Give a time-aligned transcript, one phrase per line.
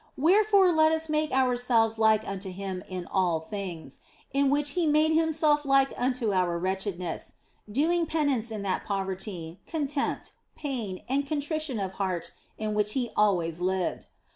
[0.15, 3.99] Where fore let us make ourselves like unto Him in all things
[4.33, 7.35] (in which He made Himself like unto our wretchedness),
[7.71, 13.11] doing penance in that poverty, contempt, pain, and con trition of heart in which He
[13.15, 14.07] always lived.